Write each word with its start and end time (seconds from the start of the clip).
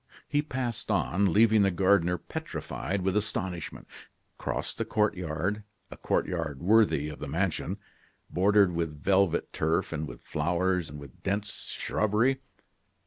He 0.27 0.41
passed 0.41 0.89
on, 0.89 1.31
leaving 1.31 1.61
the 1.61 1.69
gardener 1.69 2.17
petrified 2.17 3.03
with 3.03 3.15
astonishment, 3.15 3.87
crossed 4.39 4.79
the 4.79 4.83
court 4.83 5.15
yard 5.15 5.63
a 5.91 5.95
court 5.95 6.25
yard 6.25 6.59
worthy 6.59 7.07
of 7.07 7.19
the 7.19 7.27
mansion, 7.27 7.77
bordered 8.27 8.71
with 8.73 9.03
velvet 9.03 9.53
turf, 9.53 9.91
with 9.91 10.23
flowers, 10.23 10.89
and 10.89 10.97
with 10.99 11.21
dense 11.21 11.65
shrubbery. 11.67 12.39